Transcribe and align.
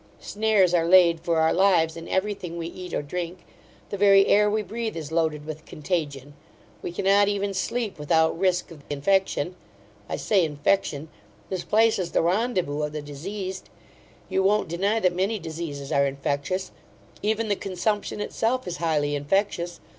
Snares 0.19 0.73
are 0.73 0.87
laid 0.87 1.19
for 1.19 1.37
our 1.37 1.53
lives 1.53 1.95
in 1.95 2.07
every 2.07 2.33
thing 2.33 2.57
we 2.57 2.87
cat 2.89 2.97
or 2.97 3.03
drink: 3.03 3.41
the 3.91 3.97
very 3.97 4.25
air 4.25 4.49
we 4.49 4.63
breathe, 4.63 4.97
is 4.97 5.11
loaded 5.11 5.45
with 5.45 5.63
contagion. 5.67 6.33
We 6.81 6.91
cannot 6.91 7.27
even 7.27 7.53
sleep, 7.53 7.99
without 7.99 8.35
risque 8.35 8.73
of 8.73 8.83
infection. 8.89 9.55
I 10.09 10.15
say, 10.15 10.43
infection 10.43 11.09
This 11.51 11.63
place 11.63 11.99
is 11.99 12.13
the 12.13 12.23
rendezvous 12.23 12.81
of 12.81 12.93
the 12.93 13.03
diseased 13.03 13.69
You 14.27 14.41
won't 14.41 14.69
deny, 14.69 14.99
that 14.99 15.13
many 15.15 15.37
diseases 15.37 15.91
are 15.91 16.07
infectious; 16.07 16.71
even 17.21 17.47
the 17.47 17.55
consumption 17.55 18.21
itself, 18.21 18.67
is 18.67 18.77
highly 18.77 19.13
infectious. 19.13 19.79